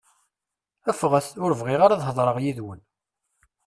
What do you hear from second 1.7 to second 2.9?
ara ad heḍṛeɣ yid-wen!